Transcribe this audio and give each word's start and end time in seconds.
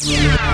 Yeah. 0.00 0.44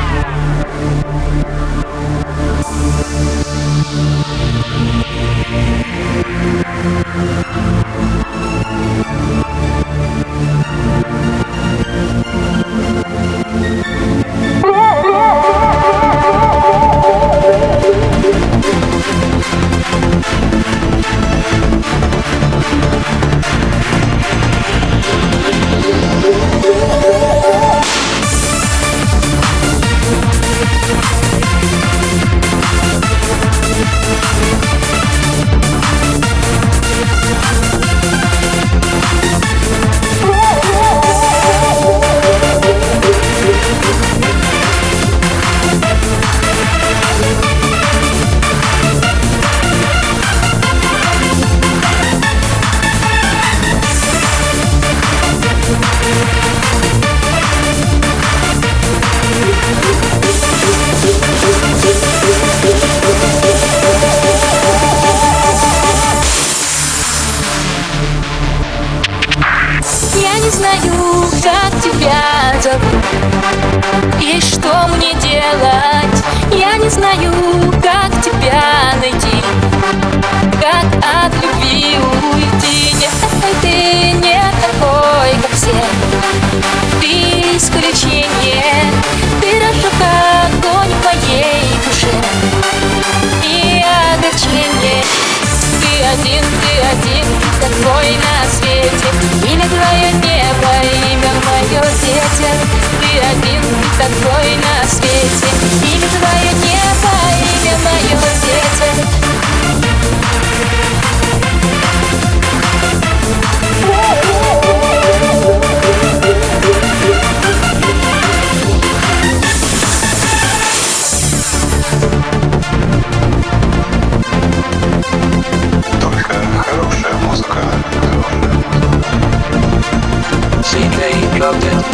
забыть 72.70 72.99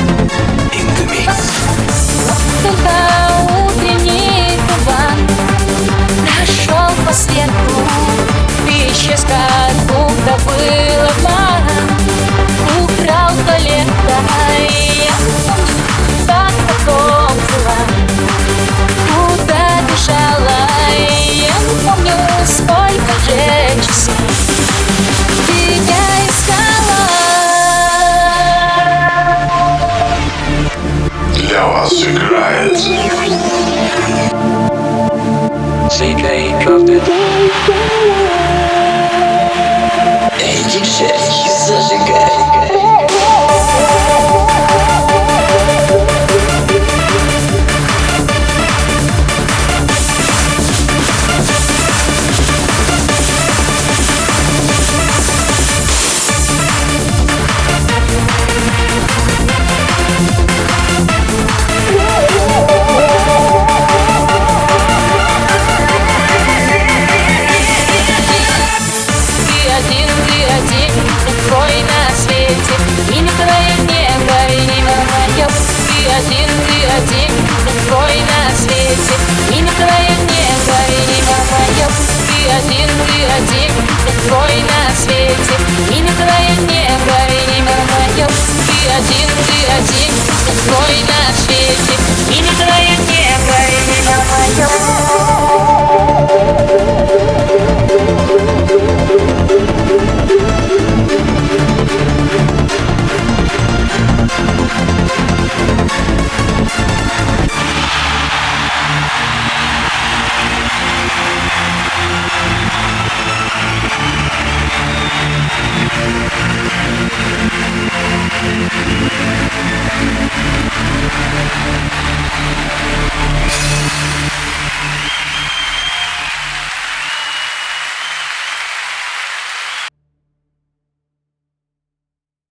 In 0.09 0.87
the 0.95 1.05
mix. 1.11 3.06
Massacre. 31.87 32.36
ты 83.05 83.25
один, 83.25 83.73
я 84.07 84.29
твой 84.29 84.63
на 84.63 84.95
свете 84.95 85.55
Имя 85.91 86.13
твое 86.13 86.51
небо 86.69 87.19
и 87.29 87.55
не 87.55 87.63
мое. 87.63 88.27
Ты 88.27 88.91
один, 88.99 89.29
ты 89.47 89.59
один, 89.79 90.13
я 90.47 90.55
твой 90.65 91.03
на 91.03 91.35
свете 91.35 91.46